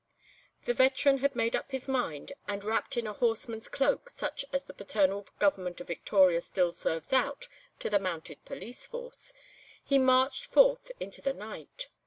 The 0.65 0.73
veteran 0.73 1.19
had 1.19 1.35
made 1.35 1.55
up 1.55 1.69
his 1.69 1.87
mind, 1.87 2.31
and 2.47 2.63
wrapped 2.63 2.97
in 2.97 3.05
a 3.05 3.13
horseman's 3.13 3.67
cloak 3.67 4.09
such 4.09 4.43
as 4.51 4.63
the 4.63 4.73
paternal 4.73 5.27
Government 5.37 5.79
of 5.79 5.85
Victoria 5.85 6.41
still 6.41 6.71
serves 6.71 7.13
out 7.13 7.47
to 7.77 7.87
the 7.87 7.99
Mounted 7.99 8.43
Police 8.43 8.87
Force, 8.87 9.31
he 9.83 9.99
marched 9.99 10.47
forth 10.47 10.89
into 10.99 11.21
the 11.21 11.33
night. 11.35 11.87